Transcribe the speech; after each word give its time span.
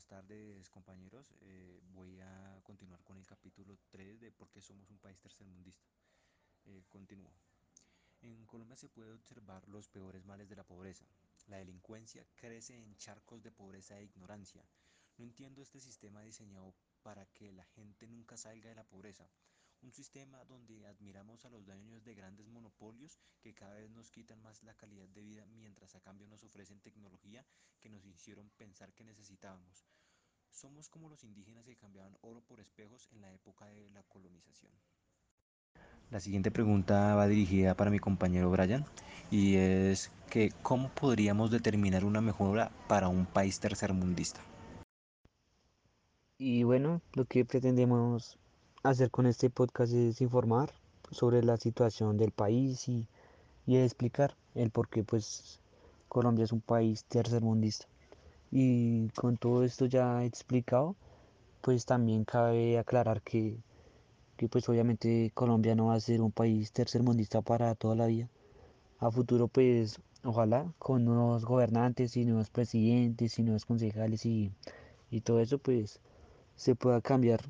buenas 0.00 0.24
tardes 0.24 0.70
compañeros. 0.70 1.34
Eh, 1.42 1.78
voy 1.92 2.20
a 2.20 2.58
continuar 2.62 3.02
con 3.04 3.18
el 3.18 3.26
capítulo 3.26 3.76
3 3.90 4.18
de 4.18 4.32
por 4.32 4.48
qué 4.48 4.62
somos 4.62 4.88
un 4.88 4.98
país 4.98 5.18
tercermundista. 5.20 5.84
Eh, 6.64 6.84
continúo. 6.88 7.30
En 8.22 8.46
Colombia 8.46 8.76
se 8.76 8.88
puede 8.88 9.12
observar 9.12 9.68
los 9.68 9.88
peores 9.88 10.24
males 10.24 10.48
de 10.48 10.56
la 10.56 10.64
pobreza. 10.64 11.04
La 11.48 11.58
delincuencia 11.58 12.24
crece 12.34 12.76
en 12.76 12.96
charcos 12.96 13.42
de 13.42 13.50
pobreza 13.50 13.98
e 13.98 14.04
ignorancia. 14.04 14.64
No 15.18 15.24
entiendo 15.24 15.60
este 15.60 15.80
sistema 15.80 16.22
diseñado 16.22 16.72
para 17.02 17.26
que 17.26 17.52
la 17.52 17.66
gente 17.66 18.06
nunca 18.06 18.38
salga 18.38 18.70
de 18.70 18.76
la 18.76 18.84
pobreza. 18.84 19.28
Un 19.82 19.92
sistema 19.92 20.44
donde 20.44 20.86
admiramos 20.86 21.44
a 21.44 21.48
los 21.48 21.64
dueños 21.64 22.04
de 22.04 22.14
grandes 22.14 22.48
monopolios 22.48 23.18
que 23.40 23.54
cada 23.54 23.74
vez 23.74 23.90
nos 23.90 24.10
quitan 24.10 24.42
más 24.42 24.62
la 24.62 24.74
calidad 24.74 25.08
de 25.08 25.22
vida 25.22 25.46
mientras 25.46 25.94
a 25.94 26.00
cambio 26.00 26.28
nos 26.28 26.44
ofrecen 26.44 26.80
tecnología 26.80 27.46
que 27.80 27.88
nos 27.88 28.04
hicieron 28.04 28.50
pensar 28.58 28.92
que 28.92 29.04
necesitábamos. 29.04 29.86
Somos 30.50 30.90
como 30.90 31.08
los 31.08 31.24
indígenas 31.24 31.64
que 31.64 31.76
cambiaban 31.76 32.16
oro 32.20 32.42
por 32.42 32.60
espejos 32.60 33.08
en 33.12 33.22
la 33.22 33.32
época 33.32 33.66
de 33.66 33.88
la 33.90 34.02
colonización. 34.02 34.72
La 36.10 36.20
siguiente 36.20 36.50
pregunta 36.50 37.14
va 37.14 37.28
dirigida 37.28 37.74
para 37.74 37.90
mi 37.90 38.00
compañero 38.00 38.50
Brian 38.50 38.84
y 39.30 39.54
es 39.54 40.10
que 40.28 40.50
¿cómo 40.62 40.90
podríamos 40.90 41.50
determinar 41.50 42.04
una 42.04 42.20
mejora 42.20 42.70
para 42.88 43.08
un 43.08 43.26
país 43.26 43.60
tercermundista? 43.60 44.40
Y 46.36 46.64
bueno, 46.64 47.00
lo 47.12 47.26
que 47.26 47.44
pretendemos 47.44 48.39
hacer 48.82 49.10
con 49.10 49.26
este 49.26 49.50
podcast 49.50 49.92
es 49.92 50.22
informar 50.22 50.72
sobre 51.10 51.42
la 51.42 51.58
situación 51.58 52.16
del 52.16 52.30
país 52.30 52.88
y, 52.88 53.06
y 53.66 53.76
explicar 53.76 54.36
el 54.54 54.70
por 54.70 54.88
qué 54.88 55.04
pues 55.04 55.60
Colombia 56.08 56.44
es 56.44 56.52
un 56.52 56.62
país 56.62 57.04
tercermundista. 57.04 57.86
Y 58.50 59.08
con 59.10 59.36
todo 59.36 59.64
esto 59.64 59.86
ya 59.86 60.24
explicado, 60.24 60.96
pues 61.60 61.84
también 61.84 62.24
cabe 62.24 62.78
aclarar 62.78 63.20
que, 63.22 63.58
que 64.36 64.48
pues 64.48 64.68
obviamente 64.68 65.30
Colombia 65.34 65.74
no 65.74 65.86
va 65.86 65.94
a 65.94 66.00
ser 66.00 66.22
un 66.22 66.32
país 66.32 66.72
tercermundista 66.72 67.42
para 67.42 67.74
toda 67.74 67.94
la 67.96 68.06
vida. 68.06 68.28
A 68.98 69.10
futuro 69.10 69.46
pues 69.48 70.00
ojalá 70.24 70.72
con 70.78 71.04
nuevos 71.04 71.44
gobernantes 71.44 72.16
y 72.16 72.24
nuevos 72.24 72.50
presidentes 72.50 73.38
y 73.38 73.42
nuevos 73.42 73.66
concejales 73.66 74.24
y, 74.26 74.52
y 75.10 75.20
todo 75.20 75.40
eso 75.40 75.58
pues 75.58 76.00
se 76.56 76.74
pueda 76.74 77.00
cambiar 77.00 77.40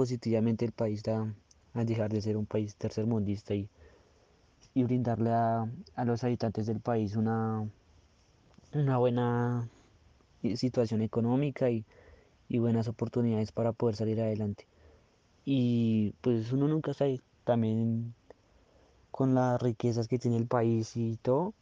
positivamente 0.00 0.64
el 0.64 0.72
país 0.72 1.06
a, 1.08 1.30
a 1.74 1.84
dejar 1.84 2.10
de 2.10 2.22
ser 2.22 2.38
un 2.38 2.46
país 2.46 2.74
tercermundista 2.74 3.54
y, 3.54 3.68
y 4.72 4.82
brindarle 4.82 5.28
a, 5.28 5.70
a, 5.94 6.04
los 6.06 6.24
habitantes 6.24 6.66
del 6.66 6.80
país 6.80 7.16
una, 7.16 7.68
una 8.72 8.96
buena 8.96 9.68
situación 10.54 11.02
económica 11.02 11.68
y, 11.68 11.84
y, 12.48 12.60
buenas 12.60 12.88
oportunidades 12.88 13.52
para 13.52 13.72
poder 13.72 13.94
salir 13.94 14.18
adelante. 14.22 14.66
Y 15.44 16.14
pues 16.22 16.50
uno 16.50 16.66
nunca 16.66 16.94
sabe, 16.94 17.20
también 17.44 18.14
con 19.10 19.34
las 19.34 19.60
riquezas 19.60 20.08
que 20.08 20.18
tiene 20.18 20.38
el 20.38 20.46
país 20.46 20.96
y 20.96 21.18
todo, 21.20 21.52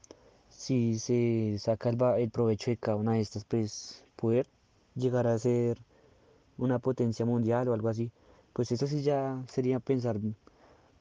si 0.49 1.01
se 1.01 1.59
saca 1.59 1.89
el, 1.89 2.01
el 2.19 2.31
provecho 2.31 2.71
de 2.71 2.77
cada 2.77 2.99
una 2.99 3.15
de 3.15 3.21
estas, 3.21 3.45
pues 3.45 4.05
poder 4.15 4.47
llegar 4.95 5.27
a 5.27 5.37
ser 5.41 5.79
una 6.57 6.79
potencia 6.79 7.27
mundial 7.27 7.67
o 7.67 7.75
algo 7.75 7.89
así. 7.89 8.13
Pues 8.59 8.73
eso 8.73 8.89
sí 8.89 9.03
ya 9.03 9.41
sería 9.47 9.79
pensar 9.79 10.19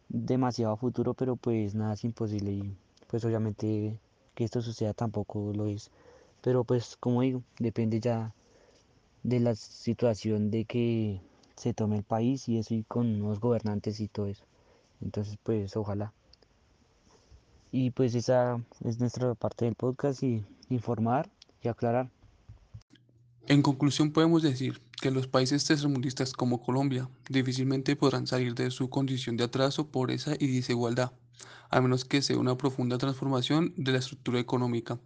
demasiado 0.09 0.73
a 0.73 0.77
futuro, 0.77 1.15
pero 1.15 1.37
pues 1.37 1.73
nada 1.73 1.95
es 1.95 2.03
imposible 2.03 2.51
y 2.51 2.77
pues 3.07 3.25
obviamente 3.25 3.97
que 4.35 4.43
esto 4.43 4.61
suceda 4.61 4.93
tampoco 4.93 5.51
lo 5.55 5.65
es. 5.65 5.89
Pero 6.43 6.63
pues 6.65 6.97
como 6.97 7.23
digo, 7.23 7.41
depende 7.57 7.99
ya 7.99 8.31
de 9.23 9.39
la 9.39 9.55
situación 9.55 10.51
de 10.51 10.65
que 10.65 11.19
se 11.55 11.73
tome 11.73 11.97
el 11.97 12.03
país 12.03 12.47
y 12.47 12.59
eso 12.59 12.75
y 12.75 12.83
con 12.83 13.17
nuevos 13.17 13.39
gobernantes 13.39 14.01
y 14.01 14.07
todo 14.07 14.27
eso. 14.27 14.43
Entonces 15.01 15.39
pues 15.41 15.75
ojalá. 15.75 16.13
Y 17.71 17.89
pues 17.89 18.13
esa 18.13 18.61
es 18.85 18.99
nuestra 18.99 19.33
parte 19.33 19.65
del 19.65 19.73
podcast 19.73 20.21
y 20.21 20.45
informar 20.69 21.27
y 21.63 21.69
aclarar. 21.69 22.11
En 23.49 23.61
conclusión 23.61 24.11
podemos 24.11 24.43
decir 24.43 24.81
que 25.01 25.09
los 25.09 25.27
países 25.27 25.63
tercermundistas 25.63 26.33
como 26.33 26.61
Colombia 26.61 27.09
difícilmente 27.29 27.95
podrán 27.95 28.27
salir 28.27 28.53
de 28.55 28.71
su 28.71 28.89
condición 28.89 29.37
de 29.37 29.45
atraso, 29.45 29.87
pobreza 29.87 30.33
y 30.37 30.47
desigualdad, 30.47 31.13
a 31.69 31.79
menos 31.79 32.03
que 32.03 32.21
sea 32.21 32.37
una 32.37 32.57
profunda 32.57 32.97
transformación 32.97 33.73
de 33.77 33.93
la 33.93 33.99
estructura 33.99 34.41
económica. 34.41 34.99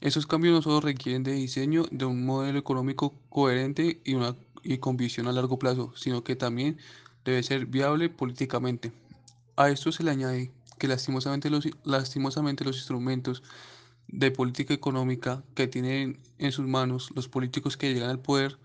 Esos 0.00 0.28
cambios 0.28 0.54
no 0.54 0.62
solo 0.62 0.80
requieren 0.80 1.24
de 1.24 1.32
diseño 1.32 1.82
de 1.90 2.04
un 2.04 2.24
modelo 2.24 2.60
económico 2.60 3.12
coherente 3.28 4.00
y, 4.04 4.14
una, 4.14 4.36
y 4.62 4.78
con 4.78 4.96
visión 4.96 5.26
a 5.26 5.32
largo 5.32 5.58
plazo, 5.58 5.92
sino 5.96 6.22
que 6.22 6.36
también 6.36 6.78
debe 7.24 7.42
ser 7.42 7.66
viable 7.66 8.08
políticamente. 8.08 8.92
A 9.56 9.68
esto 9.68 9.90
se 9.90 10.04
le 10.04 10.12
añade 10.12 10.52
que 10.78 10.86
lastimosamente 10.86 11.50
los, 11.50 11.66
lastimosamente 11.82 12.62
los 12.64 12.76
instrumentos 12.76 13.42
de 14.12 14.30
política 14.30 14.74
económica 14.74 15.44
que 15.54 15.68
tienen 15.68 16.18
en 16.38 16.52
sus 16.52 16.66
manos 16.66 17.10
los 17.14 17.28
políticos 17.28 17.76
que 17.76 17.92
llegan 17.92 18.10
al 18.10 18.20
poder 18.20 18.58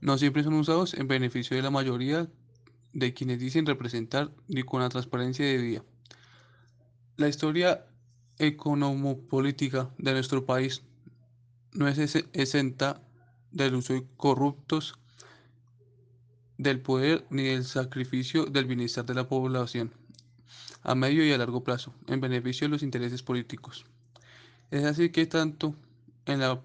no 0.00 0.18
siempre 0.18 0.42
son 0.42 0.54
usados 0.54 0.94
en 0.94 1.08
beneficio 1.08 1.56
de 1.56 1.62
la 1.62 1.70
mayoría 1.70 2.28
de 2.92 3.14
quienes 3.14 3.40
dicen 3.40 3.66
representar 3.66 4.32
ni 4.48 4.62
con 4.62 4.80
la 4.80 4.88
transparencia 4.88 5.44
de 5.44 5.58
día. 5.58 5.84
La 7.16 7.28
historia 7.28 7.86
económico-política 8.38 9.90
de 9.98 10.12
nuestro 10.12 10.44
país 10.44 10.82
no 11.72 11.88
es 11.88 11.98
exenta 12.32 13.00
del 13.50 13.74
uso 13.76 13.94
de 13.94 14.04
corruptos 14.16 14.98
del 16.58 16.80
poder 16.80 17.24
ni 17.30 17.44
del 17.44 17.64
sacrificio 17.64 18.46
del 18.46 18.66
bienestar 18.66 19.04
de 19.04 19.14
la 19.14 19.28
población 19.28 19.92
a 20.82 20.94
medio 20.94 21.24
y 21.24 21.32
a 21.32 21.38
largo 21.38 21.62
plazo 21.62 21.94
en 22.08 22.20
beneficio 22.20 22.66
de 22.66 22.72
los 22.72 22.82
intereses 22.82 23.22
políticos. 23.22 23.84
Es 24.72 24.84
así 24.84 25.10
que 25.10 25.26
tanto 25.26 25.76
en 26.24 26.40
la 26.40 26.62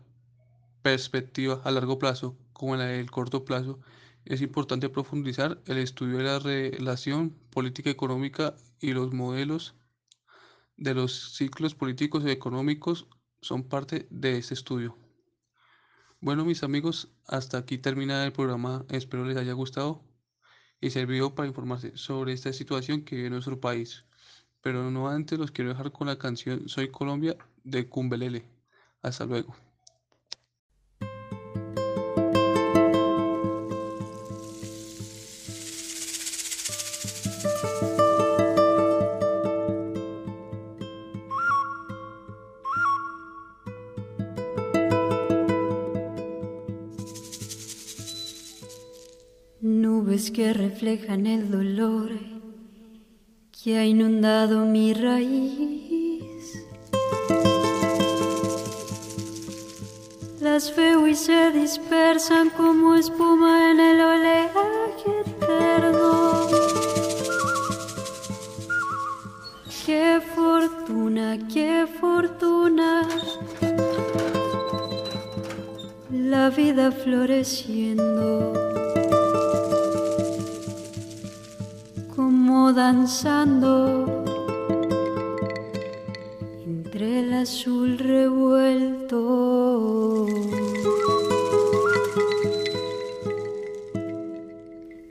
perspectiva 0.81 1.59
a 1.65 1.71
largo 1.71 1.99
plazo 1.99 2.37
como 2.53 2.73
en 2.73 2.79
la 2.79 2.85
del 2.85 3.11
corto 3.11 3.43
plazo 3.43 3.81
es 4.23 4.41
importante 4.41 4.87
profundizar 4.87 5.61
el 5.65 5.77
estudio 5.79 6.19
de 6.19 6.23
la 6.23 6.39
relación 6.39 7.31
política 7.49 7.89
económica 7.89 8.55
y 8.79 8.93
los 8.93 9.13
modelos 9.13 9.75
de 10.77 10.93
los 10.93 11.35
ciclos 11.35 11.75
políticos 11.75 12.23
y 12.25 12.29
económicos 12.29 13.07
son 13.41 13.67
parte 13.67 14.07
de 14.09 14.37
este 14.37 14.53
estudio. 14.53 14.97
Bueno 16.21 16.45
mis 16.45 16.63
amigos, 16.63 17.09
hasta 17.25 17.57
aquí 17.57 17.77
termina 17.77 18.23
el 18.23 18.31
programa, 18.31 18.85
espero 18.87 19.25
les 19.25 19.35
haya 19.35 19.51
gustado 19.51 20.01
y 20.79 20.91
servido 20.91 21.35
para 21.35 21.49
informarse 21.49 21.91
sobre 21.97 22.31
esta 22.31 22.53
situación 22.53 23.03
que 23.03 23.17
vive 23.17 23.31
nuestro 23.31 23.59
país. 23.59 24.05
Pero 24.67 24.91
no 24.91 25.07
antes 25.07 25.39
los 25.39 25.51
quiero 25.51 25.69
dejar 25.69 25.93
con 25.93 26.07
la 26.07 26.19
canción 26.19 26.67
Soy 26.67 26.89
Colombia 26.89 27.37
de 27.63 27.87
Cumbelele. 27.87 28.43
Hasta 29.01 29.25
luego. 29.25 29.55
Nubes 49.61 50.29
que 50.29 50.51
reflejan 50.51 51.25
el 51.25 51.49
dolor 51.49 52.36
que 53.63 53.77
ha 53.77 53.85
inundado 53.85 54.65
mi 54.65 54.93
raíz. 54.93 56.65
Las 60.39 60.75
veo 60.75 61.07
y 61.07 61.15
se 61.15 61.51
dispersan 61.51 62.51
como 62.51 62.95
espuma 62.95 63.71
en 63.71 63.79
el 63.79 64.01
oleaje 64.01 65.21
eterno. 65.25 66.47
Qué 69.85 70.21
fortuna, 70.35 71.37
qué 71.51 71.87
fortuna. 71.99 73.07
La 76.11 76.49
vida 76.49 76.91
floreciendo. 76.91 78.86
Danzando 82.73 84.23
entre 86.65 87.19
el 87.19 87.33
azul 87.33 87.97
revuelto. 87.97 89.17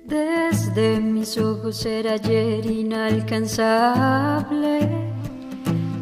Desde 0.04 1.00
mis 1.00 1.38
ojos 1.38 1.86
era 1.86 2.12
ayer 2.14 2.66
inalcanzable. 2.66 5.06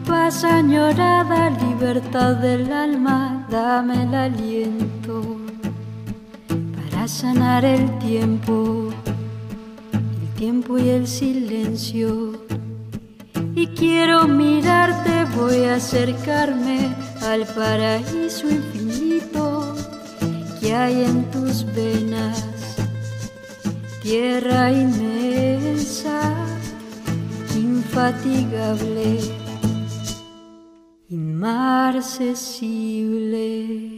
Paz 0.07 0.45
añorada, 0.45 1.51
libertad 1.51 2.37
del 2.37 2.73
alma, 2.73 3.47
dame 3.51 4.05
el 4.05 4.15
aliento 4.15 5.23
para 6.75 7.07
sanar 7.09 7.65
el 7.65 7.99
tiempo, 7.99 8.91
tiempo 10.45 10.77
y 10.77 10.91
el 10.91 11.07
silencio. 11.07 12.33
Y 13.55 13.69
quiero 13.69 14.29
mirarte, 14.29 15.25
voy 15.35 15.65
a 15.65 15.77
acercarme 15.77 16.95
al 17.23 17.47
paraíso 17.47 18.51
infinito 18.51 19.75
que 20.61 20.75
hay 20.75 21.05
en 21.05 21.31
tus 21.31 21.65
venas, 21.75 22.45
tierra 24.03 24.71
inmensa, 24.71 26.35
infatigable, 27.57 29.21
inmarcesible. 31.09 33.94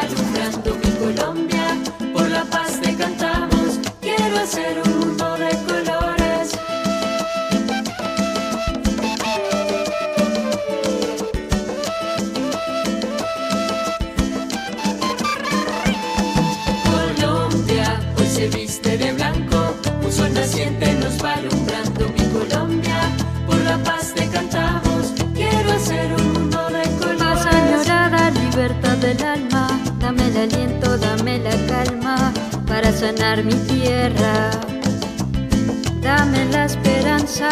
Alumbrando 0.00 0.74
mi 0.74 0.90
Colombia, 0.98 1.66
por 2.12 2.28
la 2.28 2.44
paz 2.44 2.80
te 2.80 2.94
cantamos, 2.94 3.78
quiero 4.00 4.38
hacer 4.38 4.82
un 4.84 4.98
mundo 5.00 5.36
de 5.38 5.50
colores. 5.66 6.50
Colombia 16.84 18.00
hoy 18.18 18.26
se 18.28 18.48
viste 18.48 18.98
de 18.98 19.12
blanco, 19.12 19.74
un 20.04 20.12
sol 20.12 20.32
naciente 20.34 20.92
nos 20.94 21.22
va 21.22 21.34
alumbrando 21.34 22.08
mi 22.16 22.24
Colombia, 22.38 22.98
por 23.46 23.58
la 23.60 23.78
paz 23.78 24.12
te 24.14 24.26
cantamos, 24.28 24.85
sanar 32.96 33.44
mi 33.44 33.54
tierra. 33.70 34.50
Dame 36.00 36.46
la 36.46 36.64
esperanza. 36.64 37.48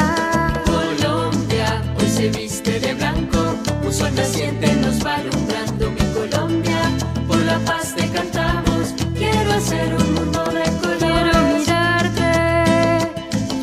Colombia 0.65 1.83
hoy 1.99 2.09
se 2.09 2.29
viste 2.31 2.81
de 2.81 2.95
blanco, 2.95 3.41
un 3.85 3.93
sol 3.93 4.15
naciente 4.15 4.75
nos 4.77 5.05
va 5.05 5.17
alumbrando 5.17 5.91
mi 5.91 6.05
Colombia, 6.19 6.81
por 7.29 7.39
la 7.43 7.59
paz 7.61 7.95
te 7.95 8.09
cantamos, 8.09 8.95
quiero 9.19 9.53
hacer 9.53 9.95
un 9.95 10.15
mundo 10.15 10.45
de 10.45 10.63
Quiero 10.63 11.33
colores. 11.33 11.59
mirarte, 11.59 12.33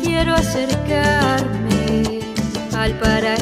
quiero 0.04 0.34
acercarme 0.34 2.20
al 2.76 2.92
paraíso 2.98 3.41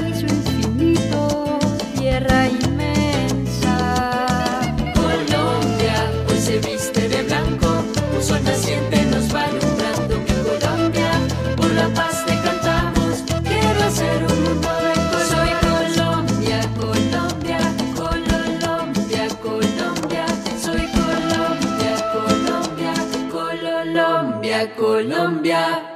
Colombia. 24.69 25.90